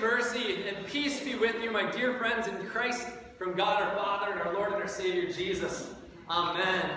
mercy 0.00 0.64
and 0.66 0.86
peace 0.86 1.20
be 1.20 1.34
with 1.34 1.62
you, 1.62 1.70
my 1.70 1.90
dear 1.90 2.14
friends 2.14 2.48
in 2.48 2.56
Christ, 2.68 3.06
from 3.38 3.54
God 3.54 3.82
our 3.82 3.94
Father 3.96 4.32
and 4.32 4.40
our 4.40 4.54
Lord 4.54 4.72
and 4.72 4.80
our 4.80 4.88
Savior 4.88 5.30
Jesus. 5.30 5.90
Amen. 6.28 6.90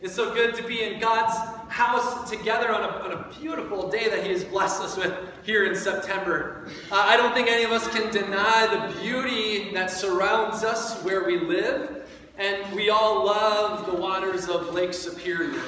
It's 0.00 0.14
so 0.14 0.32
good 0.34 0.54
to 0.56 0.62
be 0.62 0.84
in 0.84 1.00
God's 1.00 1.34
house 1.68 2.30
together 2.30 2.72
on 2.72 2.82
a, 2.82 2.86
on 2.86 3.12
a 3.12 3.38
beautiful 3.40 3.90
day 3.90 4.08
that 4.08 4.22
He 4.22 4.30
has 4.30 4.44
blessed 4.44 4.82
us 4.82 4.96
with 4.96 5.12
here 5.44 5.64
in 5.64 5.74
September. 5.74 6.68
Uh, 6.92 6.96
I 6.96 7.16
don't 7.16 7.34
think 7.34 7.48
any 7.48 7.64
of 7.64 7.72
us 7.72 7.88
can 7.88 8.12
deny 8.12 8.66
the 8.66 9.00
beauty 9.00 9.72
that 9.72 9.90
surrounds 9.90 10.62
us 10.62 11.02
where 11.02 11.24
we 11.24 11.38
live, 11.38 12.06
and 12.38 12.74
we 12.74 12.90
all 12.90 13.24
love 13.24 13.86
the 13.86 13.96
waters 13.96 14.48
of 14.48 14.72
Lake 14.74 14.94
Superior. 14.94 15.62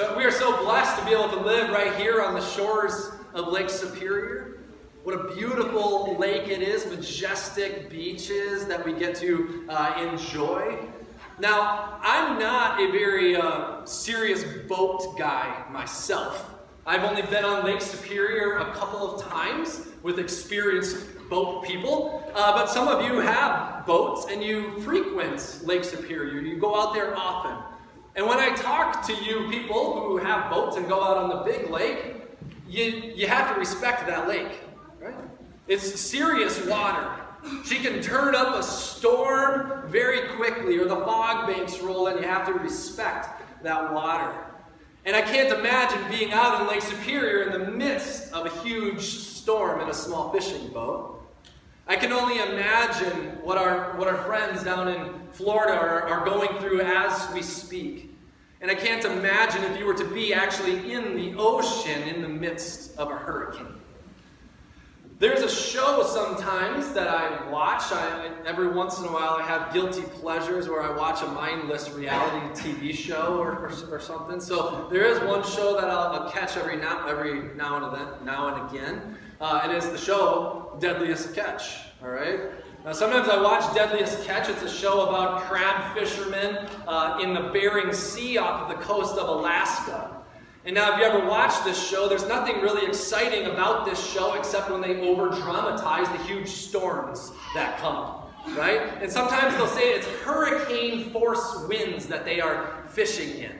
Uh, 0.00 0.14
we 0.16 0.24
are 0.24 0.30
so 0.30 0.64
blessed 0.64 0.98
to 0.98 1.04
be 1.04 1.12
able 1.12 1.28
to 1.28 1.40
live 1.40 1.70
right 1.70 1.94
here 1.96 2.22
on 2.22 2.34
the 2.34 2.46
shores 2.52 3.10
of 3.34 3.48
Lake 3.48 3.68
Superior. 3.68 4.60
What 5.02 5.14
a 5.14 5.34
beautiful 5.34 6.18
lake 6.18 6.48
it 6.48 6.60
is, 6.60 6.84
majestic 6.84 7.88
beaches 7.88 8.66
that 8.66 8.84
we 8.84 8.92
get 8.92 9.14
to 9.16 9.64
uh, 9.70 9.94
enjoy. 9.98 10.76
Now, 11.38 11.98
I'm 12.02 12.38
not 12.38 12.78
a 12.82 12.92
very 12.92 13.34
uh, 13.34 13.82
serious 13.86 14.44
boat 14.68 15.16
guy 15.16 15.64
myself. 15.70 16.54
I've 16.84 17.02
only 17.04 17.22
been 17.22 17.46
on 17.46 17.64
Lake 17.64 17.80
Superior 17.80 18.58
a 18.58 18.74
couple 18.74 19.14
of 19.14 19.22
times 19.22 19.86
with 20.02 20.18
experienced 20.18 20.98
boat 21.30 21.64
people, 21.64 22.30
uh, 22.34 22.52
but 22.52 22.66
some 22.66 22.86
of 22.86 23.02
you 23.02 23.20
have 23.20 23.86
boats 23.86 24.26
and 24.30 24.42
you 24.42 24.78
frequent 24.80 25.62
Lake 25.64 25.84
Superior. 25.84 26.42
You 26.42 26.58
go 26.58 26.78
out 26.78 26.92
there 26.92 27.16
often. 27.16 27.56
And 28.16 28.26
when 28.26 28.38
I 28.38 28.54
talk 28.54 29.06
to 29.06 29.14
you 29.14 29.48
people 29.48 29.98
who 29.98 30.18
have 30.18 30.50
boats 30.50 30.76
and 30.76 30.86
go 30.86 31.02
out 31.02 31.16
on 31.16 31.30
the 31.30 31.36
big 31.36 31.70
lake, 31.70 32.16
you, 32.68 32.84
you 33.14 33.28
have 33.28 33.54
to 33.54 33.58
respect 33.58 34.06
that 34.06 34.28
lake. 34.28 34.58
It's 35.70 36.00
serious 36.00 36.66
water. 36.66 37.08
She 37.64 37.76
can 37.76 38.02
turn 38.02 38.34
up 38.34 38.56
a 38.56 38.62
storm 38.62 39.84
very 39.86 40.26
quickly, 40.30 40.76
or 40.78 40.86
the 40.86 40.96
fog 40.96 41.46
banks 41.46 41.78
roll 41.78 42.08
in. 42.08 42.16
You 42.16 42.24
have 42.24 42.44
to 42.46 42.54
respect 42.54 43.62
that 43.62 43.94
water. 43.94 44.34
And 45.04 45.14
I 45.14 45.22
can't 45.22 45.56
imagine 45.56 46.00
being 46.10 46.32
out 46.32 46.60
in 46.60 46.66
Lake 46.66 46.82
Superior 46.82 47.44
in 47.44 47.52
the 47.52 47.70
midst 47.70 48.32
of 48.32 48.46
a 48.46 48.62
huge 48.62 49.00
storm 49.00 49.80
in 49.80 49.88
a 49.88 49.94
small 49.94 50.32
fishing 50.32 50.70
boat. 50.70 51.24
I 51.86 51.94
can 51.94 52.12
only 52.12 52.40
imagine 52.40 53.38
what 53.40 53.56
our, 53.56 53.96
what 53.96 54.08
our 54.08 54.24
friends 54.24 54.64
down 54.64 54.88
in 54.88 55.14
Florida 55.30 55.78
are, 55.78 56.02
are 56.02 56.24
going 56.24 56.48
through 56.58 56.80
as 56.80 57.32
we 57.32 57.42
speak. 57.42 58.12
And 58.60 58.72
I 58.72 58.74
can't 58.74 59.04
imagine 59.04 59.62
if 59.62 59.78
you 59.78 59.86
were 59.86 59.94
to 59.94 60.04
be 60.04 60.34
actually 60.34 60.92
in 60.92 61.14
the 61.14 61.34
ocean 61.38 62.02
in 62.02 62.22
the 62.22 62.28
midst 62.28 62.98
of 62.98 63.08
a 63.12 63.14
hurricane. 63.14 63.79
There's 65.20 65.42
a 65.42 65.54
show 65.54 66.02
sometimes 66.02 66.94
that 66.94 67.06
I 67.06 67.46
watch. 67.50 67.82
I, 67.92 68.30
every 68.46 68.68
once 68.68 68.98
in 69.00 69.04
a 69.04 69.12
while, 69.12 69.36
I 69.38 69.42
have 69.42 69.70
guilty 69.70 70.00
pleasures 70.00 70.66
where 70.66 70.80
I 70.80 70.96
watch 70.96 71.20
a 71.20 71.26
mindless 71.26 71.90
reality 71.90 72.46
TV 72.58 72.94
show 72.94 73.36
or, 73.36 73.50
or, 73.50 73.70
or 73.90 74.00
something. 74.00 74.40
So 74.40 74.88
there 74.90 75.04
is 75.04 75.20
one 75.20 75.44
show 75.44 75.78
that 75.78 75.90
I'll, 75.90 76.22
I'll, 76.22 76.30
catch 76.30 76.56
every 76.56 76.76
now 76.76 77.06
every 77.06 77.54
now 77.54 77.84
and 77.84 77.94
then, 77.94 78.24
now 78.24 78.54
and 78.54 78.70
again. 78.70 79.18
Uh, 79.42 79.60
and 79.62 79.72
it 79.72 79.76
is 79.76 79.90
the 79.90 79.98
show 79.98 80.74
Deadliest 80.80 81.34
Catch. 81.34 81.80
All 82.02 82.08
right. 82.08 82.40
Now, 82.86 82.92
sometimes 82.92 83.28
I 83.28 83.42
watch 83.42 83.74
Deadliest 83.74 84.24
Catch. 84.24 84.48
It's 84.48 84.62
a 84.62 84.70
show 84.70 85.06
about 85.06 85.42
crab 85.42 85.94
fishermen 85.94 86.66
uh, 86.88 87.18
in 87.22 87.34
the 87.34 87.50
Bering 87.52 87.92
Sea 87.92 88.38
off 88.38 88.70
of 88.70 88.74
the 88.74 88.82
coast 88.82 89.18
of 89.18 89.28
Alaska. 89.28 90.19
And 90.66 90.74
now, 90.74 90.92
if 90.92 90.98
you 90.98 91.04
ever 91.06 91.26
watch 91.26 91.64
this 91.64 91.88
show, 91.88 92.06
there's 92.06 92.28
nothing 92.28 92.60
really 92.60 92.86
exciting 92.86 93.46
about 93.46 93.86
this 93.86 94.12
show 94.12 94.34
except 94.34 94.70
when 94.70 94.82
they 94.82 95.00
over 95.00 95.30
dramatize 95.30 96.06
the 96.08 96.22
huge 96.24 96.48
storms 96.48 97.32
that 97.54 97.78
come, 97.78 98.24
right? 98.58 98.92
And 99.00 99.10
sometimes 99.10 99.54
they'll 99.54 99.66
say 99.66 99.94
it's 99.94 100.06
hurricane 100.22 101.10
force 101.12 101.64
winds 101.66 102.06
that 102.08 102.26
they 102.26 102.42
are 102.42 102.84
fishing 102.88 103.38
in. 103.38 103.52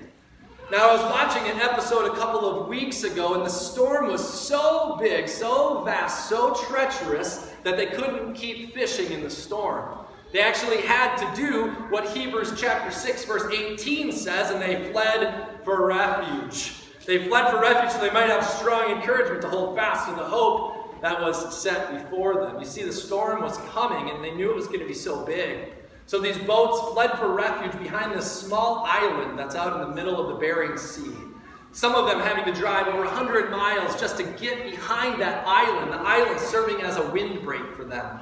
Now, 0.70 0.90
I 0.90 0.92
was 0.92 1.02
watching 1.02 1.50
an 1.50 1.58
episode 1.58 2.12
a 2.12 2.14
couple 2.16 2.44
of 2.44 2.68
weeks 2.68 3.02
ago, 3.02 3.32
and 3.32 3.46
the 3.46 3.50
storm 3.50 4.08
was 4.08 4.22
so 4.22 4.98
big, 5.00 5.26
so 5.26 5.82
vast, 5.84 6.28
so 6.28 6.52
treacherous 6.68 7.50
that 7.64 7.78
they 7.78 7.86
couldn't 7.86 8.34
keep 8.34 8.74
fishing 8.74 9.10
in 9.10 9.22
the 9.22 9.30
storm. 9.30 10.04
They 10.34 10.40
actually 10.40 10.82
had 10.82 11.16
to 11.16 11.34
do 11.34 11.70
what 11.88 12.10
Hebrews 12.10 12.52
chapter 12.60 12.90
6, 12.90 13.24
verse 13.24 13.52
18 13.52 14.12
says, 14.12 14.50
and 14.50 14.60
they 14.60 14.92
fled 14.92 15.64
for 15.64 15.86
refuge. 15.86 16.79
They 17.06 17.26
fled 17.26 17.50
for 17.50 17.60
refuge 17.60 17.92
so 17.92 18.00
they 18.00 18.12
might 18.12 18.28
have 18.28 18.44
strong 18.44 18.90
encouragement 18.90 19.42
to 19.42 19.48
hold 19.48 19.76
fast 19.76 20.08
to 20.08 20.14
the 20.14 20.24
hope 20.24 21.00
that 21.00 21.20
was 21.20 21.60
set 21.60 21.92
before 21.92 22.44
them. 22.44 22.58
You 22.58 22.66
see, 22.66 22.82
the 22.82 22.92
storm 22.92 23.42
was 23.42 23.56
coming, 23.72 24.10
and 24.10 24.22
they 24.22 24.32
knew 24.32 24.50
it 24.50 24.56
was 24.56 24.66
going 24.66 24.80
to 24.80 24.86
be 24.86 24.94
so 24.94 25.24
big. 25.24 25.72
So 26.06 26.18
these 26.18 26.38
boats 26.38 26.92
fled 26.92 27.12
for 27.18 27.32
refuge 27.32 27.80
behind 27.80 28.12
this 28.12 28.30
small 28.30 28.84
island 28.86 29.38
that's 29.38 29.54
out 29.54 29.80
in 29.80 29.88
the 29.88 29.94
middle 29.94 30.20
of 30.20 30.28
the 30.28 30.34
Bering 30.34 30.76
Sea. 30.76 31.14
Some 31.72 31.94
of 31.94 32.06
them 32.06 32.18
having 32.18 32.52
to 32.52 32.60
drive 32.60 32.88
over 32.88 33.04
100 33.04 33.50
miles 33.50 33.98
just 33.98 34.16
to 34.16 34.24
get 34.24 34.68
behind 34.68 35.20
that 35.22 35.44
island, 35.46 35.92
the 35.92 35.98
island 35.98 36.40
serving 36.40 36.82
as 36.82 36.96
a 36.96 37.06
windbreak 37.10 37.74
for 37.76 37.84
them. 37.84 38.20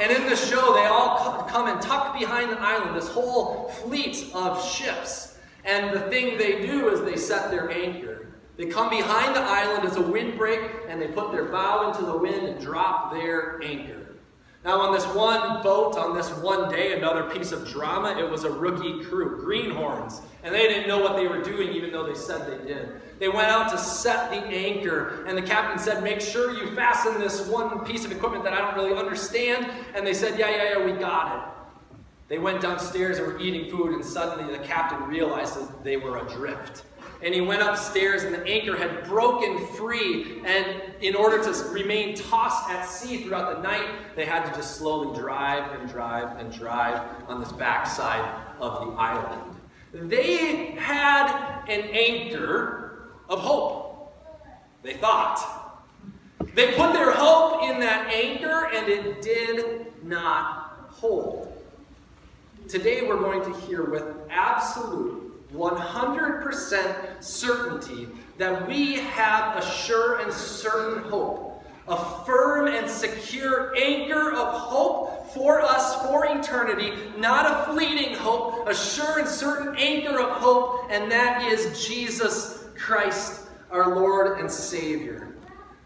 And 0.00 0.12
in 0.12 0.28
the 0.28 0.36
show, 0.36 0.74
they 0.74 0.86
all 0.86 1.44
come 1.48 1.66
and 1.66 1.82
tuck 1.82 2.18
behind 2.18 2.50
the 2.50 2.60
island, 2.60 2.96
this 2.96 3.08
whole 3.08 3.68
fleet 3.68 4.30
of 4.32 4.64
ships. 4.64 5.33
And 5.64 5.94
the 5.94 6.00
thing 6.10 6.36
they 6.36 6.66
do 6.66 6.88
is 6.90 7.00
they 7.02 7.16
set 7.16 7.50
their 7.50 7.70
anchor. 7.70 8.28
They 8.56 8.66
come 8.66 8.90
behind 8.90 9.34
the 9.34 9.40
island 9.40 9.88
as 9.88 9.96
a 9.96 10.02
windbreak 10.02 10.60
and 10.88 11.00
they 11.00 11.08
put 11.08 11.32
their 11.32 11.46
bow 11.46 11.90
into 11.90 12.04
the 12.04 12.16
wind 12.16 12.46
and 12.46 12.60
drop 12.60 13.12
their 13.12 13.60
anchor. 13.62 14.04
Now, 14.64 14.80
on 14.80 14.94
this 14.94 15.04
one 15.08 15.62
boat, 15.62 15.98
on 15.98 16.16
this 16.16 16.30
one 16.38 16.70
day, 16.70 16.96
another 16.96 17.24
piece 17.28 17.52
of 17.52 17.68
drama, 17.68 18.16
it 18.18 18.28
was 18.28 18.44
a 18.44 18.50
rookie 18.50 19.04
crew, 19.04 19.42
greenhorns. 19.44 20.22
And 20.42 20.54
they 20.54 20.68
didn't 20.68 20.88
know 20.88 21.00
what 21.00 21.16
they 21.16 21.26
were 21.26 21.42
doing, 21.42 21.74
even 21.74 21.92
though 21.92 22.06
they 22.06 22.14
said 22.14 22.46
they 22.46 22.66
did. 22.66 22.88
They 23.18 23.28
went 23.28 23.48
out 23.48 23.70
to 23.72 23.78
set 23.78 24.30
the 24.30 24.38
anchor, 24.38 25.26
and 25.26 25.36
the 25.36 25.42
captain 25.42 25.78
said, 25.78 26.02
Make 26.02 26.22
sure 26.22 26.52
you 26.52 26.74
fasten 26.74 27.20
this 27.20 27.46
one 27.46 27.84
piece 27.84 28.06
of 28.06 28.12
equipment 28.12 28.42
that 28.44 28.54
I 28.54 28.60
don't 28.60 28.74
really 28.74 28.98
understand. 28.98 29.70
And 29.94 30.06
they 30.06 30.14
said, 30.14 30.38
Yeah, 30.38 30.48
yeah, 30.48 30.78
yeah, 30.78 30.84
we 30.84 30.92
got 30.92 31.36
it. 31.36 31.53
They 32.28 32.38
went 32.38 32.62
downstairs 32.62 33.18
and 33.18 33.26
were 33.26 33.38
eating 33.38 33.70
food, 33.70 33.92
and 33.92 34.04
suddenly 34.04 34.56
the 34.56 34.64
captain 34.64 35.02
realized 35.08 35.56
that 35.56 35.84
they 35.84 35.96
were 35.96 36.18
adrift 36.18 36.84
and 37.24 37.34
he 37.34 37.40
went 37.40 37.62
upstairs, 37.62 38.22
and 38.24 38.34
the 38.34 38.46
anchor 38.46 38.76
had 38.76 39.04
broken 39.04 39.66
free. 39.68 40.42
And 40.44 40.82
in 41.00 41.14
order 41.14 41.42
to 41.42 41.64
remain 41.70 42.14
tossed 42.14 42.70
at 42.70 42.84
sea 42.84 43.24
throughout 43.24 43.56
the 43.56 43.62
night, 43.62 44.14
they 44.14 44.26
had 44.26 44.44
to 44.44 44.54
just 44.54 44.76
slowly 44.76 45.18
drive 45.18 45.80
and 45.80 45.88
drive 45.88 46.38
and 46.38 46.52
drive 46.52 47.00
on 47.26 47.40
this 47.40 47.50
backside 47.52 48.42
of 48.60 48.86
the 48.86 48.92
island. 49.00 49.56
They 49.94 50.72
had 50.72 51.64
an 51.66 51.88
anchor 51.92 53.08
of 53.30 53.38
hope, 53.38 54.12
they 54.82 54.92
thought. 54.94 55.82
They 56.54 56.72
put 56.74 56.92
their 56.92 57.12
hope 57.12 57.62
in 57.62 57.80
that 57.80 58.12
anchor, 58.12 58.68
and 58.74 58.86
it 58.86 59.22
did 59.22 59.86
not 60.04 60.88
hold. 60.90 61.53
Today, 62.74 63.06
we're 63.06 63.20
going 63.20 63.40
to 63.44 63.56
hear 63.60 63.84
with 63.84 64.02
absolute 64.28 65.48
100% 65.54 67.22
certainty 67.22 68.08
that 68.36 68.66
we 68.66 68.94
have 68.96 69.56
a 69.56 69.64
sure 69.64 70.18
and 70.18 70.32
certain 70.32 71.04
hope, 71.04 71.64
a 71.86 72.24
firm 72.24 72.66
and 72.66 72.90
secure 72.90 73.72
anchor 73.76 74.32
of 74.32 74.54
hope 74.54 75.32
for 75.32 75.60
us 75.60 76.04
for 76.04 76.26
eternity, 76.26 76.94
not 77.16 77.46
a 77.46 77.72
fleeting 77.72 78.12
hope, 78.16 78.68
a 78.68 78.74
sure 78.74 79.20
and 79.20 79.28
certain 79.28 79.76
anchor 79.76 80.18
of 80.18 80.30
hope, 80.30 80.88
and 80.90 81.08
that 81.12 81.42
is 81.44 81.86
Jesus 81.86 82.64
Christ, 82.76 83.42
our 83.70 83.94
Lord 83.94 84.40
and 84.40 84.50
Savior. 84.50 85.36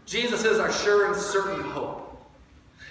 Jesus 0.07 0.43
is 0.43 0.57
our 0.57 0.71
sure 0.71 1.05
and 1.05 1.15
certain 1.15 1.61
hope. 1.65 2.08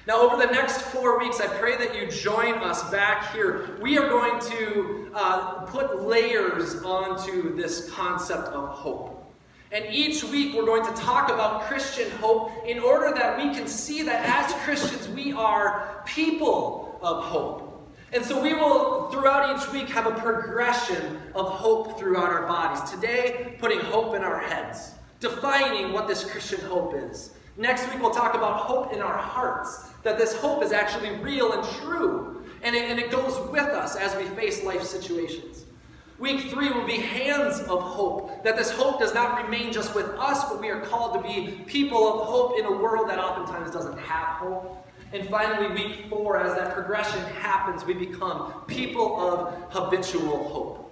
Now, 0.08 0.22
over 0.22 0.38
the 0.38 0.50
next 0.50 0.81
four 0.81 1.19
weeks, 1.19 1.38
I 1.38 1.46
pray 1.58 1.76
that 1.76 1.94
you 1.94 2.10
join 2.10 2.55
us 2.55 2.90
back 2.90 3.31
here. 3.31 3.76
We 3.78 3.99
are 3.99 4.08
going 4.08 4.40
to 4.40 5.10
uh, 5.14 5.66
put 5.66 6.02
layers 6.02 6.76
onto 6.82 7.55
this 7.55 7.90
concept 7.90 8.49
of 8.49 8.70
hope. 8.70 9.31
And 9.70 9.84
each 9.90 10.25
week, 10.25 10.55
we're 10.55 10.64
going 10.64 10.87
to 10.87 10.99
talk 10.99 11.28
about 11.28 11.64
Christian 11.64 12.10
hope 12.12 12.50
in 12.66 12.78
order 12.78 13.14
that 13.14 13.37
we 13.37 13.55
can 13.55 13.66
see 13.66 14.00
that 14.05 14.25
as 14.25 14.55
Christians, 14.62 15.08
we 15.08 15.34
are 15.34 16.02
people 16.06 16.99
of 17.02 17.22
hope. 17.25 17.94
And 18.14 18.25
so 18.25 18.43
we 18.43 18.54
will, 18.54 19.11
throughout 19.11 19.54
each 19.54 19.70
week, 19.75 19.90
have 19.90 20.06
a 20.06 20.19
progression 20.19 21.19
of 21.34 21.50
hope 21.50 21.99
throughout 21.99 22.31
our 22.31 22.46
bodies. 22.46 22.90
Today, 22.90 23.56
putting 23.58 23.81
hope 23.81 24.14
in 24.14 24.22
our 24.22 24.40
heads, 24.40 24.93
defining 25.20 25.93
what 25.93 26.08
this 26.08 26.25
Christian 26.25 26.62
hope 26.62 26.94
is. 26.94 27.32
Next 27.58 27.93
week, 27.93 28.00
we'll 28.00 28.12
talk 28.12 28.34
about 28.34 28.60
hope 28.60 28.93
in 28.93 29.00
our 29.00 29.19
hearts 29.19 29.88
that 30.05 30.16
this 30.16 30.32
hope 30.37 30.62
is 30.62 30.70
actually 30.70 31.10
real 31.16 31.52
and 31.52 31.69
true. 31.81 32.44
And 32.62 32.76
it, 32.76 32.88
and 32.88 33.00
it 33.00 33.10
goes 33.10 33.37
with 33.50 33.66
us 33.66 33.96
as 33.96 34.14
we 34.16 34.25
face 34.37 34.62
life 34.62 34.84
situations. 34.84 35.64
Week 36.20 36.50
three 36.50 36.70
will 36.70 36.87
be 36.87 36.99
hands 36.99 37.58
of 37.62 37.82
hope. 37.82 38.44
That 38.44 38.56
this 38.56 38.70
hope 38.70 39.00
does 39.00 39.12
not 39.12 39.43
remain 39.43 39.72
just 39.72 39.93
with 39.96 40.06
us, 40.10 40.44
but 40.49 40.60
we 40.60 40.69
are 40.69 40.81
called 40.82 41.20
to 41.20 41.28
be 41.28 41.64
people 41.66 42.20
of 42.20 42.28
hope 42.28 42.60
in 42.60 42.64
a 42.64 42.72
world 42.72 43.08
that 43.08 43.19
oftentimes 43.19 43.72
doesn't 43.72 43.99
have 43.99 44.37
hope. 44.37 44.87
And 45.12 45.28
finally, 45.28 45.75
week 45.75 46.06
four, 46.08 46.38
as 46.38 46.56
that 46.56 46.75
progression 46.75 47.20
happens, 47.40 47.84
we 47.84 47.94
become 47.94 48.52
people 48.69 49.20
of 49.20 49.54
habitual 49.70 50.49
hope. 50.49 50.88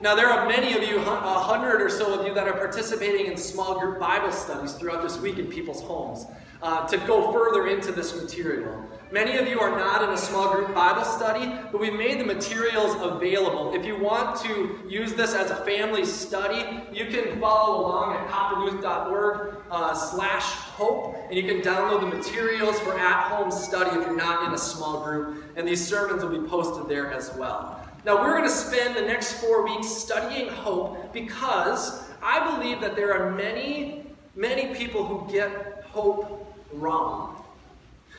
Now, 0.00 0.14
there 0.14 0.28
are 0.28 0.46
many 0.46 0.74
of 0.74 0.88
you, 0.88 0.98
a 0.98 1.02
hundred 1.02 1.82
or 1.82 1.90
so 1.90 2.20
of 2.20 2.24
you, 2.24 2.32
that 2.34 2.46
are 2.46 2.52
participating 2.52 3.26
in 3.26 3.36
small 3.36 3.80
group 3.80 3.98
Bible 3.98 4.30
studies 4.30 4.74
throughout 4.74 5.02
this 5.02 5.18
week 5.18 5.38
in 5.38 5.48
people's 5.48 5.82
homes 5.82 6.26
uh, 6.62 6.86
to 6.86 6.98
go 6.98 7.32
further 7.32 7.66
into 7.66 7.90
this 7.90 8.14
material. 8.14 8.80
Many 9.10 9.38
of 9.38 9.48
you 9.48 9.58
are 9.58 9.76
not 9.76 10.04
in 10.04 10.10
a 10.10 10.16
small 10.16 10.54
group 10.54 10.72
Bible 10.72 11.02
study, 11.02 11.52
but 11.72 11.80
we've 11.80 11.94
made 11.94 12.20
the 12.20 12.24
materials 12.24 12.94
available. 13.00 13.74
If 13.74 13.84
you 13.84 13.98
want 13.98 14.40
to 14.42 14.80
use 14.88 15.14
this 15.14 15.34
as 15.34 15.50
a 15.50 15.56
family 15.64 16.04
study, 16.04 16.80
you 16.92 17.06
can 17.06 17.40
follow 17.40 17.80
along 17.80 18.14
at 18.14 18.28
copperluth.org 18.28 19.56
uh, 19.68 19.94
slash 19.94 20.44
hope, 20.44 21.16
and 21.28 21.34
you 21.36 21.42
can 21.42 21.60
download 21.60 22.02
the 22.02 22.16
materials 22.16 22.78
for 22.80 22.96
at-home 22.96 23.50
study 23.50 23.98
if 23.98 24.06
you're 24.06 24.16
not 24.16 24.46
in 24.46 24.54
a 24.54 24.58
small 24.58 25.02
group, 25.02 25.42
and 25.56 25.66
these 25.66 25.84
sermons 25.84 26.22
will 26.22 26.40
be 26.40 26.48
posted 26.48 26.88
there 26.88 27.10
as 27.10 27.34
well. 27.34 27.87
Now, 28.04 28.22
we're 28.22 28.30
going 28.30 28.44
to 28.44 28.50
spend 28.50 28.96
the 28.96 29.02
next 29.02 29.34
four 29.34 29.64
weeks 29.64 29.88
studying 29.88 30.48
hope 30.48 31.12
because 31.12 32.04
I 32.22 32.56
believe 32.56 32.80
that 32.80 32.96
there 32.96 33.12
are 33.12 33.32
many, 33.32 34.06
many 34.34 34.74
people 34.74 35.04
who 35.04 35.30
get 35.30 35.84
hope 35.84 36.54
wrong. 36.72 37.44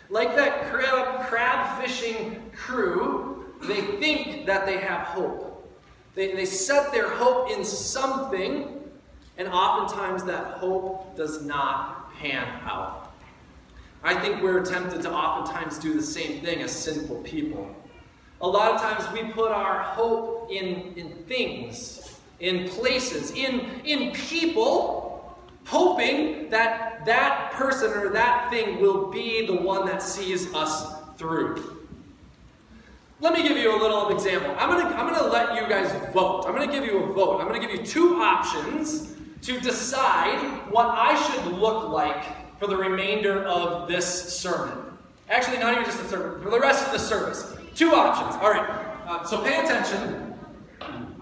Like 0.09 0.35
that 0.35 0.69
crab, 0.71 1.27
crab 1.27 1.81
fishing 1.81 2.51
crew, 2.55 3.45
they 3.63 3.81
think 3.81 4.45
that 4.45 4.65
they 4.65 4.77
have 4.77 5.01
hope. 5.01 5.45
They, 6.15 6.33
they 6.33 6.45
set 6.45 6.91
their 6.91 7.09
hope 7.09 7.51
in 7.51 7.63
something, 7.63 8.79
and 9.37 9.47
oftentimes 9.47 10.23
that 10.25 10.57
hope 10.57 11.15
does 11.15 11.45
not 11.45 12.13
pan 12.15 12.45
out. 12.63 13.13
I 14.03 14.19
think 14.19 14.41
we're 14.41 14.65
tempted 14.65 15.01
to 15.03 15.11
oftentimes 15.11 15.77
do 15.77 15.93
the 15.93 16.03
same 16.03 16.41
thing 16.41 16.61
as 16.61 16.71
sinful 16.71 17.21
people. 17.21 17.75
A 18.41 18.47
lot 18.47 18.74
of 18.74 18.81
times 18.81 19.12
we 19.13 19.30
put 19.31 19.51
our 19.51 19.83
hope 19.83 20.50
in, 20.51 20.94
in 20.95 21.09
things, 21.27 22.19
in 22.39 22.69
places, 22.69 23.31
in, 23.31 23.81
in 23.83 24.12
people, 24.13 25.38
hoping 25.65 26.50
that 26.50 27.06
that 27.06 27.51
person 27.51 27.91
or 27.91 28.09
that 28.09 28.50
thing 28.50 28.81
will 28.81 29.12
be 29.12 29.45
the 29.45 29.56
one 29.56 29.86
that 29.86 30.01
sees 30.01 30.53
us 30.53 30.94
through. 31.18 31.86
Let 33.21 33.33
me 33.33 33.45
give 33.45 33.57
you 33.57 33.75
a 33.75 33.80
little 33.80 34.09
example. 34.15 34.56
I'm 34.57 34.69
to 34.80 34.97
I'm 34.97 35.13
to 35.13 35.25
let 35.25 35.62
you 35.62 35.68
guys 35.68 35.92
vote. 36.13 36.45
I'm 36.47 36.56
going 36.56 36.68
to 36.68 36.74
give 36.74 36.85
you 36.85 37.03
a 37.03 37.13
vote. 37.13 37.42
I'm 37.42 37.47
going 37.50 37.59
to 37.59 37.68
give 37.68 37.77
you 37.77 37.85
two 37.85 38.15
options 38.21 39.13
to 39.42 39.59
decide 39.59 40.39
what 40.71 40.88
I 40.88 41.21
should 41.21 41.53
look 41.53 41.89
like 41.89 42.57
for 42.59 42.68
the 42.68 42.77
remainder 42.77 43.44
of 43.44 43.89
this 43.89 44.38
sermon. 44.38 44.77
Actually, 45.30 45.59
not 45.59 45.74
even 45.74 45.83
just 45.83 46.01
the 46.01 46.07
sermon, 46.07 46.42
for 46.42 46.50
the 46.50 46.59
rest 46.59 46.85
of 46.85 46.94
the 46.94 47.00
service. 47.00 47.57
Two 47.79 47.95
options. 47.95 48.35
All 48.43 48.51
right. 48.51 48.69
Uh, 49.07 49.23
so 49.23 49.41
pay 49.41 49.57
attention. 49.63 50.33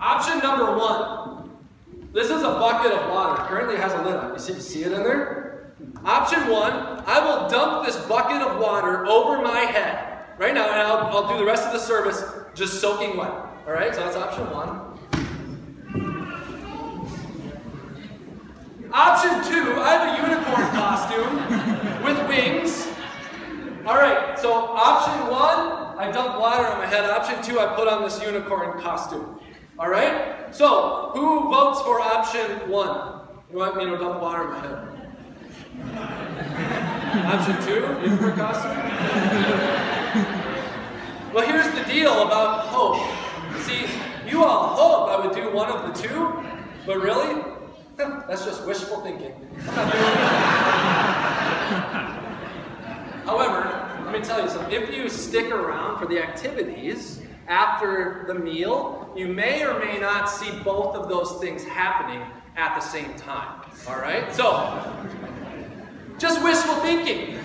Option 0.02 0.40
number 0.40 0.76
one 0.76 1.52
this 2.14 2.32
is 2.32 2.42
a 2.42 2.50
bucket 2.50 2.94
of 2.94 3.12
water. 3.12 3.44
Currently 3.44 3.76
has 3.78 3.94
a 3.94 4.02
lid 4.02 4.16
on. 4.16 4.34
You 4.34 4.40
see, 4.40 4.54
you 4.54 4.60
see 4.60 4.84
it 4.84 4.92
in 4.92 5.04
there? 5.04 5.76
Option 6.04 6.48
one, 6.50 6.74
I 7.06 7.20
will 7.24 7.48
dump 7.48 7.86
this 7.86 7.96
bucket 8.08 8.42
of 8.42 8.60
water 8.60 9.06
over 9.06 9.40
my 9.44 9.60
head 9.60 10.26
right 10.40 10.56
now, 10.56 10.68
and 10.72 10.82
I'll, 10.82 11.16
I'll 11.16 11.32
do 11.32 11.38
the 11.38 11.46
rest 11.46 11.68
of 11.68 11.74
the 11.74 11.80
service 11.80 12.24
just 12.56 12.82
soaking 12.82 13.18
wet. 13.18 13.30
All 13.30 13.74
right, 13.74 13.94
so 13.94 14.00
that's 14.02 14.16
option 14.16 14.50
one. 14.50 14.98
Option 18.92 19.30
two, 19.44 19.80
I 19.80 19.90
have 19.94 20.04
a 20.08 20.28
unicorn 20.28 20.68
costume 20.74 22.04
with 22.04 22.28
wings. 22.28 22.88
All 23.86 23.98
right, 23.98 24.40
so 24.40 24.54
option 24.54 25.30
one, 25.30 25.87
I 25.98 26.12
dump 26.12 26.40
water 26.40 26.68
on 26.68 26.78
my 26.78 26.86
head. 26.86 27.10
Option 27.10 27.42
two, 27.42 27.60
I 27.60 27.66
put 27.76 27.88
on 27.88 28.04
this 28.04 28.22
unicorn 28.22 28.80
costume. 28.80 29.40
All 29.80 29.90
right? 29.90 30.56
So, 30.56 31.10
who 31.16 31.50
votes 31.50 31.82
for 31.82 32.00
option 32.00 32.70
one? 32.70 33.22
You 33.52 33.58
want 33.58 33.78
me 33.78 33.86
to 33.86 33.98
dump 33.98 34.22
water 34.22 34.44
on 34.44 34.52
my 34.52 34.60
head? 34.60 34.78
option 37.26 37.60
two? 37.66 37.82
Unicorn 38.08 38.36
costume? 38.36 38.78
well, 41.34 41.48
here's 41.48 41.72
the 41.74 41.84
deal 41.92 42.22
about 42.22 42.68
hope. 42.68 43.02
See, 43.62 43.88
you 44.30 44.44
all 44.44 44.76
hope 44.76 45.10
I 45.10 45.18
would 45.26 45.36
do 45.36 45.50
one 45.52 45.72
of 45.72 45.88
the 45.88 45.94
two, 46.00 46.44
but 46.86 47.02
really, 47.02 47.42
that's 47.98 48.46
just 48.46 48.64
wishful 48.68 49.02
thinking. 49.02 49.34
However, 53.26 53.66
let 54.06 54.07
me 54.20 54.26
tell 54.26 54.42
you 54.42 54.50
something. 54.50 54.72
If 54.72 54.94
you 54.94 55.10
stick 55.10 55.52
around 55.52 56.00
for 56.00 56.06
the 56.06 56.20
activities, 56.20 57.22
after 57.48 58.26
the 58.28 58.34
meal, 58.34 59.14
you 59.16 59.28
may 59.28 59.66
or 59.66 59.80
may 59.80 60.00
not 60.00 60.30
see 60.30 60.52
both 60.64 60.96
of 60.96 61.08
those 61.08 61.40
things 61.40 61.64
happening 61.64 62.22
at 62.56 62.76
the 62.76 62.82
same 62.82 63.14
time. 63.16 63.62
All 63.88 63.98
right? 63.98 64.34
So, 64.34 65.08
just 66.18 66.44
wishful 66.44 66.76
thinking. 66.76 67.40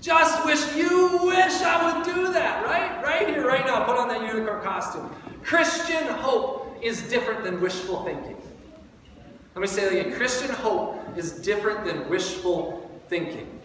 Just 0.00 0.44
wish 0.44 0.74
you 0.74 1.18
wish 1.22 1.62
I 1.62 1.96
would 1.96 2.04
do 2.04 2.32
that, 2.32 2.64
right? 2.64 3.02
Right 3.02 3.28
here, 3.28 3.46
right 3.46 3.64
now. 3.64 3.84
Put 3.84 3.96
on 3.96 4.08
that 4.08 4.22
unicorn 4.22 4.62
costume. 4.62 5.10
Christian 5.42 6.06
hope 6.06 6.78
is 6.82 7.02
different 7.02 7.44
than 7.44 7.60
wishful 7.60 8.04
thinking. 8.04 8.36
Let 9.54 9.60
me 9.60 9.66
say 9.66 9.84
that 9.84 9.92
again. 9.92 10.12
Christian 10.16 10.50
hope 10.50 11.00
is 11.16 11.32
different 11.32 11.84
than 11.84 12.08
wishful 12.08 12.90
thinking. 13.08 13.55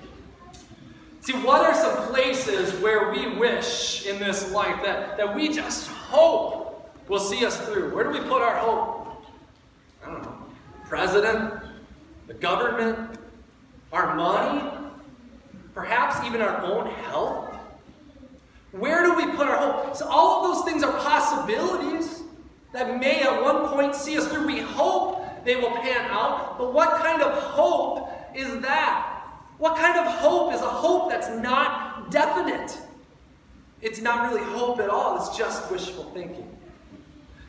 See, 1.22 1.34
what 1.34 1.62
are 1.62 1.76
some 1.76 2.08
places 2.08 2.74
where 2.82 3.12
we 3.12 3.28
wish 3.38 4.08
in 4.08 4.18
this 4.18 4.52
life 4.52 4.82
that, 4.84 5.18
that 5.18 5.36
we 5.36 5.50
just 5.50 5.88
hope 5.88 6.92
will 7.08 7.20
see 7.20 7.46
us 7.46 7.60
through? 7.68 7.94
Where 7.94 8.04
do 8.04 8.10
we 8.10 8.22
put 8.22 8.42
our 8.42 8.56
hope? 8.56 9.24
I 10.04 10.08
don't 10.08 10.24
know. 10.24 10.36
President, 10.90 11.62
the 12.26 12.34
government, 12.34 13.20
our 13.94 14.16
money, 14.16 14.68
perhaps 15.76 16.26
even 16.26 16.42
our 16.42 16.60
own 16.64 16.88
health. 16.88 17.54
Where 18.72 19.04
do 19.04 19.14
we 19.14 19.28
put 19.36 19.48
our 19.48 19.58
hope? 19.58 19.96
So, 19.96 20.08
all 20.08 20.44
of 20.44 20.56
those 20.56 20.66
things 20.66 20.82
are 20.82 20.98
possibilities 21.02 22.24
that 22.74 23.00
may 23.00 23.22
at 23.22 23.44
one 23.44 23.68
point 23.68 23.94
see 23.94 24.18
us 24.18 24.28
through. 24.28 24.48
We 24.48 24.60
hope 24.60 25.46
they 25.46 25.56
will 25.56 25.72
pan 25.72 26.10
out, 26.10 26.58
but 26.58 26.74
what 26.74 27.00
kind 27.00 27.22
of 27.22 27.32
hope 27.32 28.10
is 28.34 28.60
that? 28.62 29.11
What 29.62 29.78
kind 29.78 29.96
of 30.00 30.08
hope 30.08 30.56
is 30.56 30.62
a 30.62 30.68
hope 30.68 31.12
that's 31.12 31.30
not 31.30 32.10
definite? 32.10 32.76
It's 33.80 34.02
not 34.02 34.28
really 34.28 34.44
hope 34.54 34.80
at 34.80 34.90
all, 34.90 35.18
it's 35.18 35.38
just 35.38 35.70
wishful 35.70 36.06
thinking. 36.16 36.58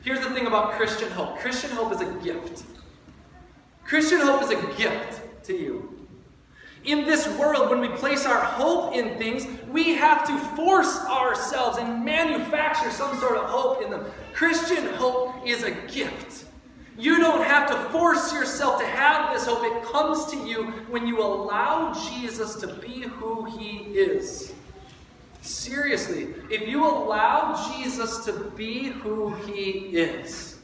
Here's 0.04 0.21
the 0.21 0.28
thing 0.28 0.47
about 0.47 0.73
Christian 0.73 1.11
hope 1.12 1.38
Christian 1.38 1.71
hope 1.71 1.90
is 1.90 2.02
a 2.02 2.12
gift. 2.23 2.64
Christian 3.85 4.21
hope 4.21 4.42
is 4.42 4.50
a 4.50 4.61
gift 4.76 5.23
to 5.45 5.54
you. 5.54 6.07
In 6.85 7.07
this 7.07 7.26
world, 7.38 7.71
when 7.71 7.81
we 7.81 7.88
place 7.88 8.26
our 8.26 8.45
hope 8.45 8.95
in 8.95 9.16
things, 9.16 9.47
we 9.71 9.95
have 9.95 10.26
to 10.26 10.38
force 10.54 10.95
ourselves 11.07 11.78
and 11.78 12.04
manufacture 12.04 12.90
some 12.90 13.19
sort 13.21 13.38
of 13.38 13.47
hope 13.47 13.81
in 13.81 13.90
them. 13.90 14.04
Christian 14.35 14.87
hope 14.97 15.33
is 15.47 15.62
a 15.62 15.71
gift. 15.71 16.42
You 16.99 17.19
don't 17.19 17.45
have 17.45 17.69
to 17.69 17.77
force 17.91 18.33
yourself 18.33 18.81
to 18.81 18.87
have 18.87 19.33
this 19.33 19.47
hope. 19.47 19.65
It 19.65 19.83
comes 19.91 20.27
to 20.27 20.37
you 20.37 20.67
when 20.91 21.07
you 21.07 21.21
allow 21.23 21.95
Jesus 22.11 22.57
to 22.57 22.67
be 22.67 23.03
who 23.03 23.45
he 23.45 23.79
is. 23.95 24.53
Seriously, 25.41 26.29
if 26.51 26.69
you 26.69 26.85
allow 26.85 27.75
Jesus 27.75 28.25
to 28.27 28.33
be 28.57 28.85
who 28.85 29.35
he 29.47 29.97
is, 29.97 30.59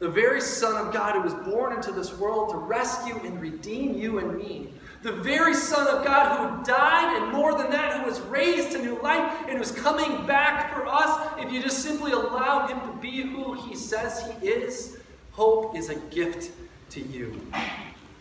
the 0.00 0.08
very 0.08 0.40
Son 0.40 0.86
of 0.86 0.92
God 0.92 1.14
who 1.14 1.22
was 1.22 1.34
born 1.34 1.72
into 1.72 1.92
this 1.92 2.12
world 2.18 2.50
to 2.50 2.56
rescue 2.56 3.18
and 3.24 3.40
redeem 3.40 3.94
you 3.94 4.18
and 4.18 4.36
me, 4.36 4.72
the 5.02 5.12
very 5.12 5.54
Son 5.54 5.86
of 5.86 6.04
God 6.04 6.36
who 6.36 6.64
died, 6.64 7.22
and 7.22 7.32
more 7.32 7.56
than 7.56 7.70
that, 7.70 8.00
who 8.00 8.06
was 8.06 8.20
raised 8.22 8.72
to 8.72 8.82
new 8.82 9.00
life 9.00 9.44
and 9.48 9.56
who's 9.56 9.72
coming 9.72 10.26
back 10.26 10.74
for 10.74 10.86
us, 10.86 11.32
if 11.38 11.52
you 11.52 11.62
just 11.62 11.78
simply 11.78 12.12
allow 12.12 12.66
him 12.66 12.80
to 12.80 13.00
be 13.00 13.22
who 13.22 13.54
he 13.54 13.76
says 13.76 14.24
he 14.40 14.48
is, 14.48 14.98
Hope 15.38 15.76
is 15.76 15.88
a 15.88 15.94
gift 16.10 16.50
to 16.90 17.00
you. 17.00 17.40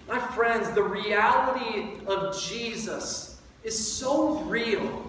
My 0.08 0.20
friends, 0.20 0.70
the 0.76 0.84
reality 0.84 1.94
of 2.06 2.40
Jesus 2.40 3.42
is 3.64 3.76
so 3.76 4.36
real. 4.42 5.04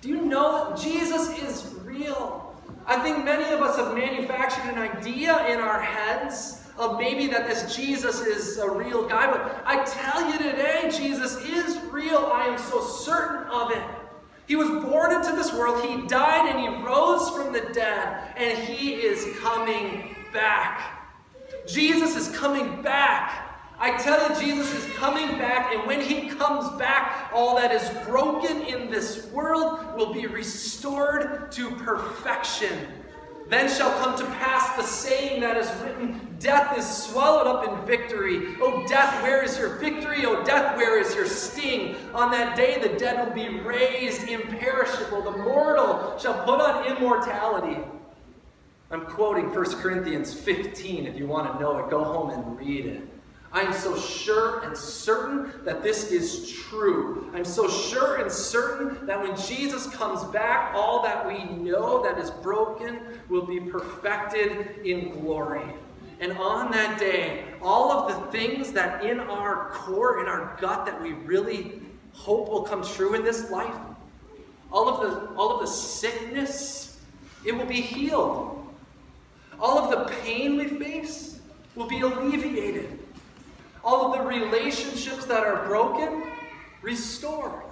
Do 0.00 0.08
you 0.08 0.22
know 0.22 0.70
that 0.70 0.80
Jesus 0.80 1.28
is 1.42 1.74
real? 1.84 2.58
I 2.86 2.98
think 3.00 3.22
many 3.22 3.44
of 3.52 3.60
us 3.60 3.76
have 3.76 3.94
manufactured 3.94 4.64
an 4.72 4.78
idea 4.78 5.46
in 5.48 5.60
our 5.60 5.78
heads 5.78 6.64
of 6.78 6.98
maybe 6.98 7.26
that 7.26 7.46
this 7.46 7.76
Jesus 7.76 8.22
is 8.22 8.56
a 8.56 8.70
real 8.70 9.06
guy, 9.06 9.30
but 9.30 9.62
I 9.66 9.84
tell 9.84 10.32
you 10.32 10.38
today, 10.38 10.90
Jesus 10.90 11.36
is 11.44 11.82
real. 11.92 12.30
I 12.32 12.46
am 12.46 12.56
so 12.56 12.80
certain 12.80 13.46
of 13.50 13.72
it. 13.72 13.82
He 14.48 14.56
was 14.56 14.70
born 14.82 15.12
into 15.12 15.36
this 15.36 15.52
world, 15.52 15.84
he 15.84 16.06
died, 16.06 16.48
and 16.48 16.58
he 16.58 16.82
rose 16.82 17.28
from 17.28 17.52
the 17.52 17.60
dead, 17.74 18.34
and 18.38 18.56
he 18.56 18.94
is 18.94 19.38
coming 19.40 20.16
back. 20.32 20.93
Jesus 21.66 22.16
is 22.16 22.36
coming 22.36 22.82
back. 22.82 23.50
I 23.78 23.96
tell 23.98 24.28
you, 24.28 24.40
Jesus 24.40 24.72
is 24.72 24.94
coming 24.94 25.36
back, 25.36 25.74
and 25.74 25.86
when 25.86 26.00
he 26.00 26.28
comes 26.28 26.70
back, 26.78 27.30
all 27.34 27.56
that 27.56 27.72
is 27.72 28.06
broken 28.06 28.62
in 28.62 28.90
this 28.90 29.26
world 29.26 29.96
will 29.96 30.12
be 30.12 30.26
restored 30.26 31.50
to 31.52 31.70
perfection. 31.72 32.86
Then 33.48 33.68
shall 33.68 33.90
come 33.98 34.16
to 34.16 34.24
pass 34.36 34.74
the 34.76 34.82
saying 34.82 35.40
that 35.42 35.56
is 35.56 35.70
written 35.82 36.36
Death 36.38 36.76
is 36.78 36.86
swallowed 36.86 37.46
up 37.46 37.68
in 37.68 37.86
victory. 37.86 38.56
O 38.60 38.86
death, 38.86 39.22
where 39.22 39.42
is 39.42 39.58
your 39.58 39.76
victory? 39.76 40.24
O 40.24 40.42
death, 40.44 40.76
where 40.76 40.98
is 40.98 41.14
your 41.14 41.26
sting? 41.26 41.96
On 42.14 42.30
that 42.30 42.56
day, 42.56 42.78
the 42.80 42.98
dead 42.98 43.26
will 43.26 43.34
be 43.34 43.60
raised 43.60 44.28
imperishable. 44.28 45.22
The 45.22 45.38
mortal 45.38 46.18
shall 46.18 46.44
put 46.44 46.60
on 46.60 46.86
immortality. 46.86 47.80
I'm 48.90 49.06
quoting 49.06 49.52
1 49.52 49.64
Corinthians 49.80 50.34
15. 50.34 51.06
If 51.06 51.16
you 51.16 51.26
want 51.26 51.52
to 51.52 51.60
know 51.60 51.78
it, 51.78 51.90
go 51.90 52.04
home 52.04 52.30
and 52.30 52.58
read 52.58 52.86
it. 52.86 53.02
I 53.54 53.60
am 53.60 53.72
so 53.72 53.96
sure 53.96 54.60
and 54.64 54.76
certain 54.76 55.52
that 55.64 55.82
this 55.82 56.10
is 56.10 56.50
true. 56.50 57.30
I'm 57.34 57.44
so 57.44 57.68
sure 57.68 58.16
and 58.16 58.30
certain 58.30 59.06
that 59.06 59.20
when 59.22 59.36
Jesus 59.36 59.86
comes 59.86 60.24
back, 60.24 60.74
all 60.74 61.02
that 61.04 61.24
we 61.24 61.44
know 61.44 62.02
that 62.02 62.18
is 62.18 62.30
broken 62.30 63.00
will 63.28 63.46
be 63.46 63.60
perfected 63.60 64.78
in 64.84 65.10
glory. 65.20 65.62
And 66.18 66.32
on 66.32 66.72
that 66.72 66.98
day, 66.98 67.44
all 67.62 67.92
of 67.92 68.08
the 68.08 68.32
things 68.32 68.72
that 68.72 69.04
in 69.04 69.20
our 69.20 69.70
core, 69.70 70.20
in 70.20 70.26
our 70.26 70.56
gut, 70.60 70.84
that 70.86 71.00
we 71.00 71.12
really 71.12 71.80
hope 72.12 72.48
will 72.48 72.62
come 72.62 72.84
true 72.84 73.14
in 73.14 73.24
this 73.24 73.50
life, 73.50 73.74
all 74.72 74.88
of 74.88 75.00
the, 75.00 75.34
all 75.36 75.54
of 75.54 75.60
the 75.60 75.66
sickness, 75.66 77.00
it 77.44 77.56
will 77.56 77.66
be 77.66 77.80
healed. 77.80 78.63
All 79.60 79.78
of 79.78 79.90
the 79.90 80.14
pain 80.14 80.56
we 80.56 80.68
face 80.68 81.40
will 81.74 81.86
be 81.86 82.00
alleviated 82.00 82.98
all 83.84 84.06
of 84.06 84.18
the 84.18 84.24
relationships 84.26 85.26
that 85.26 85.44
are 85.44 85.66
broken, 85.66 86.24
restored. 86.80 87.62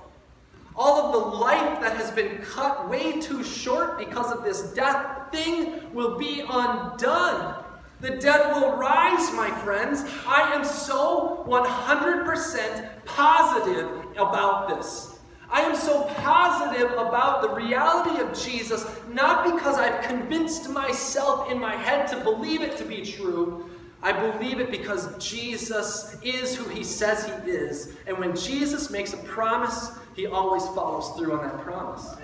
All 0.76 1.06
of 1.06 1.12
the 1.12 1.38
life 1.38 1.80
that 1.80 1.96
has 1.96 2.10
been 2.10 2.38
cut 2.38 2.88
way 2.88 3.20
too 3.20 3.42
short 3.42 3.98
because 3.98 4.30
of 4.30 4.44
this 4.44 4.72
death 4.74 5.30
thing 5.32 5.92
will 5.92 6.18
be 6.18 6.40
undone. 6.40 7.64
The 8.00 8.16
dead 8.16 8.54
will 8.54 8.76
rise, 8.76 9.32
my 9.32 9.50
friends. 9.62 10.04
I 10.26 10.52
am 10.54 10.64
so 10.64 11.44
100% 11.46 13.04
positive 13.04 13.88
about 14.16 14.68
this. 14.68 15.12
I 15.52 15.61
am 15.61 15.76
so 15.76 16.04
positive 16.16 16.92
about 16.92 17.42
the 17.42 17.50
reality 17.50 18.21
of 18.23 18.32
Jesus, 18.37 18.87
not 19.12 19.44
because 19.44 19.76
I've 19.76 20.02
convinced 20.04 20.71
myself 20.71 21.50
in 21.50 21.61
my 21.61 21.76
head 21.76 22.09
to 22.09 22.16
believe 22.25 22.62
it 22.62 22.78
to 22.78 22.85
be 22.87 23.04
true, 23.04 23.68
I 24.02 24.12
believe 24.12 24.61
it 24.61 24.71
because 24.71 25.14
Jesus 25.25 26.16
is 26.23 26.56
who 26.56 26.68
he 26.71 26.82
says 26.82 27.26
he 27.26 27.50
is. 27.50 27.94
And 28.06 28.18
when 28.18 28.35
Jesus 28.35 28.90
makes 28.90 29.12
a 29.12 29.18
promise, 29.18 29.90
he 30.16 30.26
always 30.26 30.64
follows 30.68 31.11
through 31.16 31.38
on 31.38 31.47
that 31.47 31.61
promise. 31.62 32.14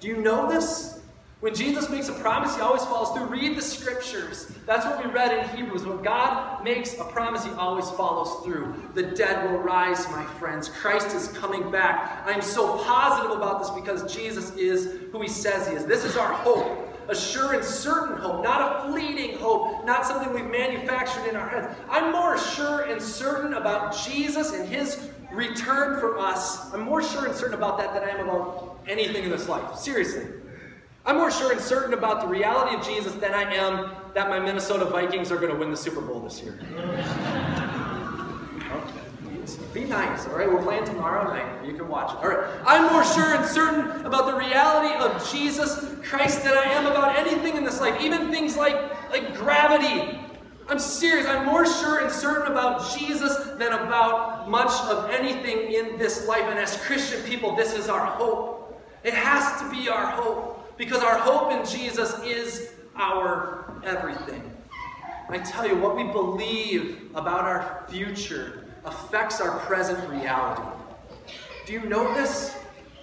Do 0.00 0.08
you 0.08 0.16
know 0.16 0.50
this? 0.50 1.00
When 1.44 1.54
Jesus 1.54 1.90
makes 1.90 2.08
a 2.08 2.14
promise, 2.14 2.56
he 2.56 2.62
always 2.62 2.82
follows 2.84 3.10
through. 3.10 3.26
Read 3.26 3.54
the 3.54 3.60
scriptures. 3.60 4.50
That's 4.64 4.86
what 4.86 5.04
we 5.04 5.10
read 5.10 5.30
in 5.30 5.46
Hebrews. 5.54 5.84
When 5.84 6.00
God 6.00 6.64
makes 6.64 6.98
a 6.98 7.04
promise, 7.04 7.44
he 7.44 7.50
always 7.50 7.90
follows 7.90 8.42
through. 8.42 8.74
The 8.94 9.02
dead 9.02 9.50
will 9.50 9.58
rise, 9.58 10.08
my 10.10 10.24
friends. 10.24 10.70
Christ 10.70 11.14
is 11.14 11.28
coming 11.36 11.70
back. 11.70 12.26
I 12.26 12.32
am 12.32 12.40
so 12.40 12.82
positive 12.84 13.36
about 13.36 13.58
this 13.58 13.68
because 13.68 14.10
Jesus 14.10 14.56
is 14.56 15.02
who 15.12 15.20
he 15.20 15.28
says 15.28 15.68
he 15.68 15.74
is. 15.74 15.84
This 15.84 16.02
is 16.02 16.16
our 16.16 16.32
hope 16.32 16.80
a 17.08 17.14
sure 17.14 17.52
and 17.52 17.62
certain 17.62 18.16
hope, 18.16 18.42
not 18.42 18.86
a 18.86 18.90
fleeting 18.90 19.36
hope, 19.36 19.84
not 19.84 20.06
something 20.06 20.32
we've 20.32 20.50
manufactured 20.50 21.28
in 21.28 21.36
our 21.36 21.46
heads. 21.46 21.76
I'm 21.90 22.10
more 22.10 22.38
sure 22.38 22.90
and 22.90 23.02
certain 23.02 23.52
about 23.52 23.94
Jesus 24.06 24.54
and 24.54 24.66
his 24.66 25.10
return 25.30 26.00
for 26.00 26.18
us. 26.18 26.72
I'm 26.72 26.80
more 26.80 27.02
sure 27.02 27.26
and 27.26 27.34
certain 27.34 27.52
about 27.52 27.76
that 27.76 27.92
than 27.92 28.04
I 28.04 28.18
am 28.18 28.26
about 28.26 28.80
anything 28.88 29.24
in 29.24 29.30
this 29.30 29.50
life. 29.50 29.76
Seriously. 29.76 30.24
I'm 31.06 31.16
more 31.16 31.30
sure 31.30 31.52
and 31.52 31.60
certain 31.60 31.92
about 31.92 32.22
the 32.22 32.26
reality 32.26 32.76
of 32.76 32.86
Jesus 32.86 33.12
than 33.14 33.34
I 33.34 33.42
am 33.54 33.90
that 34.14 34.30
my 34.30 34.40
Minnesota 34.40 34.86
Vikings 34.86 35.30
are 35.30 35.36
going 35.36 35.52
to 35.52 35.58
win 35.58 35.70
the 35.70 35.76
Super 35.76 36.00
Bowl 36.00 36.20
this 36.20 36.42
year. 36.42 36.58
Be 39.74 39.84
nice, 39.84 40.26
all 40.26 40.36
right? 40.36 40.50
We're 40.50 40.62
playing 40.62 40.84
tomorrow 40.84 41.34
night. 41.34 41.66
You 41.66 41.74
can 41.74 41.88
watch 41.88 42.12
it. 42.12 42.18
All 42.18 42.28
right. 42.28 42.48
I'm 42.64 42.92
more 42.92 43.04
sure 43.04 43.34
and 43.34 43.44
certain 43.44 44.06
about 44.06 44.26
the 44.26 44.36
reality 44.36 44.94
of 44.94 45.30
Jesus 45.30 45.84
Christ 46.04 46.44
than 46.44 46.56
I 46.56 46.62
am 46.64 46.86
about 46.86 47.18
anything 47.18 47.56
in 47.56 47.64
this 47.64 47.80
life, 47.80 48.00
even 48.00 48.30
things 48.30 48.56
like, 48.56 48.76
like 49.10 49.36
gravity. 49.36 50.18
I'm 50.68 50.78
serious. 50.78 51.26
I'm 51.26 51.44
more 51.44 51.66
sure 51.66 51.98
and 51.98 52.10
certain 52.10 52.52
about 52.52 52.96
Jesus 52.96 53.36
than 53.58 53.72
about 53.72 54.48
much 54.48 54.72
of 54.88 55.10
anything 55.10 55.72
in 55.72 55.98
this 55.98 56.26
life. 56.26 56.44
And 56.44 56.58
as 56.58 56.76
Christian 56.78 57.20
people, 57.24 57.54
this 57.56 57.74
is 57.74 57.88
our 57.88 58.06
hope. 58.06 58.80
It 59.02 59.12
has 59.12 59.60
to 59.60 59.70
be 59.70 59.88
our 59.88 60.06
hope 60.06 60.63
because 60.76 61.02
our 61.02 61.18
hope 61.18 61.52
in 61.52 61.64
Jesus 61.66 62.18
is 62.22 62.72
our 62.96 63.80
everything. 63.84 64.42
I 65.28 65.38
tell 65.38 65.66
you, 65.66 65.76
what 65.76 65.96
we 65.96 66.04
believe 66.04 67.10
about 67.14 67.44
our 67.44 67.84
future 67.88 68.66
affects 68.84 69.40
our 69.40 69.58
present 69.60 70.08
reality. 70.08 70.62
Do 71.66 71.72
you 71.72 71.80
know 71.84 72.12
this? 72.14 72.54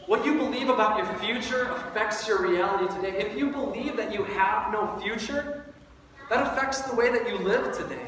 What 0.05 0.25
you 0.25 0.35
believe 0.37 0.69
about 0.69 0.97
your 0.97 1.07
future 1.19 1.71
affects 1.71 2.27
your 2.27 2.41
reality 2.41 2.93
today. 2.95 3.17
If 3.17 3.37
you 3.37 3.49
believe 3.49 3.97
that 3.97 4.13
you 4.13 4.23
have 4.23 4.71
no 4.71 4.99
future, 5.01 5.73
that 6.29 6.47
affects 6.47 6.81
the 6.81 6.95
way 6.95 7.11
that 7.11 7.27
you 7.27 7.37
live 7.39 7.75
today. 7.75 8.07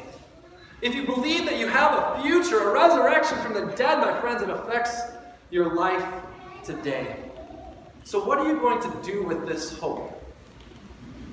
If 0.80 0.94
you 0.94 1.04
believe 1.04 1.44
that 1.46 1.58
you 1.58 1.66
have 1.66 1.92
a 1.92 2.22
future, 2.22 2.70
a 2.70 2.72
resurrection 2.72 3.38
from 3.38 3.54
the 3.54 3.74
dead, 3.74 3.98
my 3.98 4.20
friends, 4.20 4.42
it 4.42 4.50
affects 4.50 5.00
your 5.50 5.74
life 5.74 6.04
today. 6.62 7.23
So, 8.04 8.22
what 8.22 8.38
are 8.38 8.46
you 8.46 8.60
going 8.60 8.82
to 8.82 9.02
do 9.02 9.22
with 9.22 9.46
this 9.48 9.78
hope? 9.78 10.10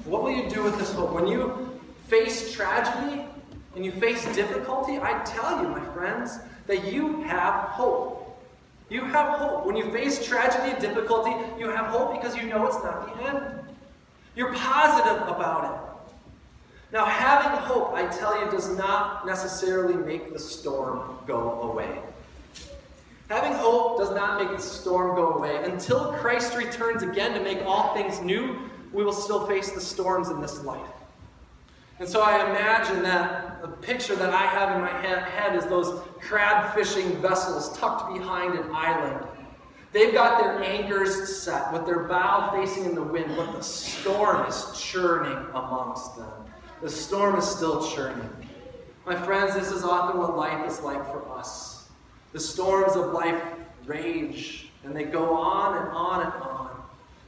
What 0.05 0.23
will 0.23 0.31
you 0.31 0.49
do 0.49 0.63
with 0.63 0.79
this 0.79 0.93
hope? 0.93 1.11
When 1.11 1.27
you 1.27 1.69
face 2.07 2.53
tragedy, 2.53 3.25
when 3.73 3.83
you 3.83 3.91
face 3.91 4.23
difficulty, 4.33 4.97
I 4.97 5.21
tell 5.25 5.61
you, 5.61 5.69
my 5.69 5.83
friends, 5.93 6.39
that 6.67 6.91
you 6.91 7.23
have 7.23 7.65
hope. 7.69 8.39
You 8.89 9.03
have 9.03 9.37
hope. 9.37 9.65
When 9.65 9.75
you 9.75 9.91
face 9.91 10.25
tragedy 10.25 10.71
and 10.71 10.81
difficulty, 10.81 11.31
you 11.59 11.69
have 11.69 11.87
hope 11.87 12.13
because 12.13 12.37
you 12.37 12.43
know 12.43 12.65
it's 12.65 12.81
not 12.83 13.17
the 13.17 13.23
end. 13.27 13.59
You're 14.35 14.53
positive 14.53 15.27
about 15.27 15.65
it. 15.65 16.13
Now, 16.93 17.05
having 17.05 17.57
hope, 17.59 17.93
I 17.93 18.05
tell 18.07 18.43
you, 18.43 18.49
does 18.49 18.77
not 18.77 19.25
necessarily 19.25 19.95
make 19.95 20.31
the 20.31 20.39
storm 20.39 21.17
go 21.27 21.61
away. 21.63 21.99
Having 23.31 23.53
hope 23.53 23.97
does 23.97 24.09
not 24.09 24.43
make 24.43 24.57
the 24.57 24.61
storm 24.61 25.15
go 25.15 25.35
away. 25.35 25.63
Until 25.63 26.11
Christ 26.15 26.57
returns 26.57 27.01
again 27.01 27.33
to 27.33 27.39
make 27.39 27.61
all 27.65 27.93
things 27.93 28.19
new, 28.19 28.69
we 28.91 29.05
will 29.05 29.13
still 29.13 29.47
face 29.47 29.71
the 29.71 29.79
storms 29.79 30.27
in 30.27 30.41
this 30.41 30.65
life. 30.65 30.91
And 31.99 32.09
so 32.09 32.23
I 32.23 32.49
imagine 32.49 33.01
that 33.03 33.61
the 33.61 33.69
picture 33.69 34.17
that 34.17 34.33
I 34.33 34.47
have 34.47 34.75
in 34.75 34.81
my 34.81 34.91
head 35.01 35.55
is 35.55 35.65
those 35.67 36.01
crab 36.19 36.75
fishing 36.75 37.21
vessels 37.21 37.77
tucked 37.77 38.13
behind 38.13 38.59
an 38.59 38.69
island. 38.73 39.25
They've 39.93 40.13
got 40.13 40.43
their 40.43 40.61
anchors 40.61 41.41
set 41.41 41.71
with 41.71 41.85
their 41.85 42.03
bow 42.03 42.51
facing 42.53 42.83
in 42.83 42.95
the 42.95 43.03
wind, 43.03 43.31
but 43.37 43.53
the 43.53 43.63
storm 43.63 44.45
is 44.45 44.65
churning 44.77 45.37
amongst 45.53 46.17
them. 46.17 46.33
The 46.81 46.89
storm 46.89 47.37
is 47.37 47.47
still 47.47 47.89
churning. 47.93 48.29
My 49.05 49.15
friends, 49.15 49.53
this 49.53 49.71
is 49.71 49.85
often 49.85 50.19
what 50.19 50.35
life 50.35 50.69
is 50.69 50.81
like 50.81 51.05
for 51.05 51.25
us. 51.31 51.80
The 52.33 52.39
storms 52.39 52.95
of 52.95 53.11
life 53.11 53.41
rage, 53.85 54.69
and 54.83 54.95
they 54.95 55.03
go 55.03 55.35
on 55.35 55.77
and 55.77 55.87
on 55.89 56.25
and 56.25 56.33
on. 56.33 56.69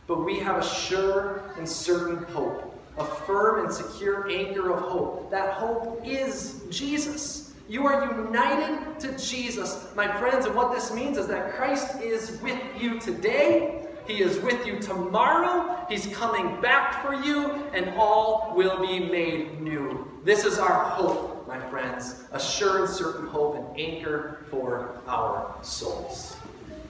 But 0.07 0.23
we 0.23 0.39
have 0.39 0.63
a 0.63 0.65
sure 0.65 1.43
and 1.57 1.67
certain 1.67 2.23
hope 2.33 2.73
a 2.97 3.05
firm 3.05 3.65
and 3.65 3.73
secure 3.73 4.29
anchor 4.29 4.71
of 4.71 4.79
hope. 4.81 5.31
That 5.31 5.53
hope 5.53 6.01
is 6.05 6.61
Jesus. 6.69 7.53
You 7.67 7.87
are 7.87 8.05
united 8.27 8.99
to 8.99 9.17
Jesus, 9.17 9.87
my 9.95 10.07
friends, 10.19 10.45
and 10.45 10.53
what 10.53 10.73
this 10.73 10.93
means 10.93 11.17
is 11.17 11.27
that 11.27 11.53
Christ 11.53 11.99
is 12.01 12.39
with 12.41 12.59
you 12.79 12.99
today. 12.99 13.87
He 14.05 14.21
is 14.21 14.37
with 14.39 14.65
you 14.67 14.79
tomorrow. 14.79 15.85
He's 15.89 16.07
coming 16.07 16.59
back 16.61 17.03
for 17.03 17.13
you, 17.13 17.51
and 17.73 17.89
all 17.97 18.53
will 18.55 18.79
be 18.79 18.99
made 18.99 19.61
new. 19.61 20.07
This 20.23 20.43
is 20.43 20.59
our 20.59 20.83
hope, 20.83 21.42
my 21.53 21.69
friends, 21.69 22.23
assured 22.31 22.81
and 22.81 22.89
certain 22.89 23.27
hope 23.27 23.55
and 23.55 23.79
anchor 23.79 24.45
for 24.49 24.99
our 25.07 25.55
souls. 25.61 26.35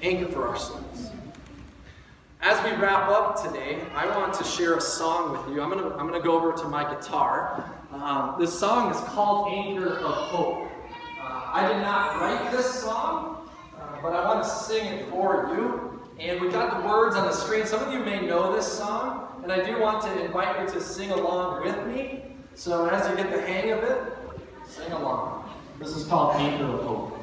Anchor 0.01 0.31
for 0.31 0.47
our 0.47 0.57
souls. 0.57 1.11
As 2.41 2.63
we 2.63 2.71
wrap 2.81 3.09
up 3.09 3.41
today, 3.41 3.79
I 3.93 4.05
want 4.17 4.33
to 4.35 4.43
share 4.43 4.75
a 4.75 4.81
song 4.81 5.31
with 5.33 5.53
you. 5.53 5.61
I'm 5.61 5.69
going 5.69 5.83
to 5.83 5.95
I'm 5.95 6.07
gonna 6.07 6.23
go 6.23 6.37
over 6.37 6.53
to 6.53 6.67
my 6.67 6.83
guitar. 6.83 7.69
Um, 7.91 8.35
this 8.39 8.57
song 8.57 8.91
is 8.91 8.99
called 9.01 9.51
Anchor 9.51 9.97
of 9.97 10.15
Hope. 10.15 10.69
Uh, 11.21 11.51
I 11.53 11.67
did 11.67 11.81
not 11.81 12.21
write 12.21 12.51
this 12.51 12.81
song, 12.81 13.49
uh, 13.77 14.01
but 14.01 14.13
I 14.13 14.25
want 14.25 14.43
to 14.43 14.49
sing 14.49 14.85
it 14.85 15.09
for 15.09 15.53
you. 15.55 16.01
And 16.19 16.39
we 16.39 16.49
got 16.49 16.81
the 16.81 16.87
words 16.87 17.15
on 17.15 17.25
the 17.25 17.33
screen. 17.33 17.65
Some 17.65 17.83
of 17.83 17.93
you 17.93 17.99
may 17.99 18.25
know 18.25 18.55
this 18.55 18.71
song, 18.71 19.41
and 19.43 19.51
I 19.51 19.63
do 19.65 19.79
want 19.81 20.03
to 20.03 20.25
invite 20.25 20.61
you 20.61 20.73
to 20.73 20.81
sing 20.81 21.11
along 21.11 21.63
with 21.63 21.87
me. 21.87 22.23
So 22.55 22.85
as 22.87 23.09
you 23.09 23.15
get 23.15 23.31
the 23.31 23.41
hang 23.41 23.71
of 23.71 23.83
it, 23.83 24.22
Sing 24.75 24.91
along. 24.91 25.53
This 25.77 25.95
is 25.95 26.07
called 26.07 26.35
Anchor 26.35 26.65
of 26.65 26.83
Hope. 26.83 27.19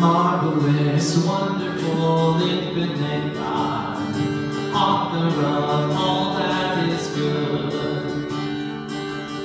Marvelous, 0.00 1.24
wonderful, 1.24 2.42
infinite 2.42 3.34
God, 3.34 4.74
author 4.74 5.40
of 5.46 5.96
all 5.96 6.34
that 6.34 6.88
is 6.88 7.06
good, 7.14 7.72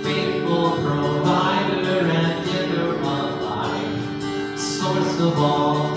faithful 0.03 0.71
provider 0.71 2.07
and 2.09 2.45
giver 2.45 2.95
of 2.95 3.41
life, 3.43 4.59
source 4.59 5.19
of 5.19 5.37
all. 5.37 5.92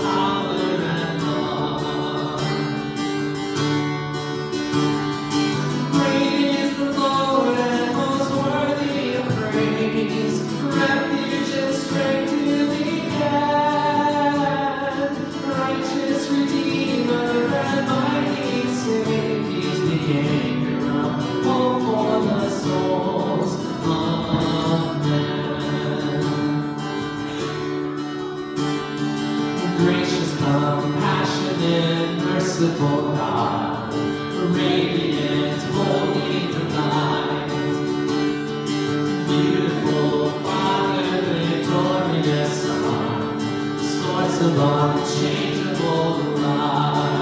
The 44.37 44.49
unchangeable 44.49 46.37
change. 46.37 47.16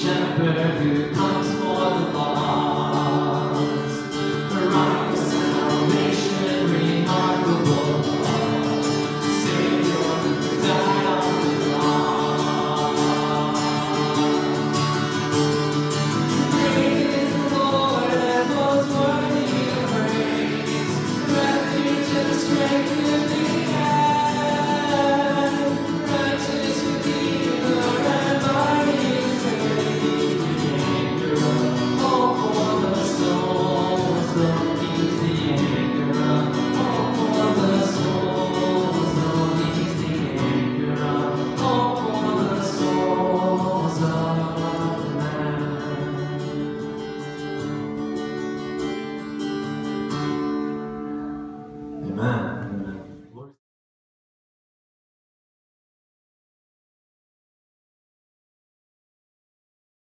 shepherd 0.00 0.56
who 0.78 1.14
comes 1.14 1.59